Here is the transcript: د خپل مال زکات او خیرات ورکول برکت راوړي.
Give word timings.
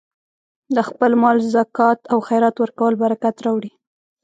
د 0.75 0.77
خپل 0.87 1.11
مال 1.21 1.37
زکات 1.53 1.99
او 2.11 2.19
خیرات 2.27 2.55
ورکول 2.59 2.93
برکت 3.03 3.35
راوړي. 3.45 3.71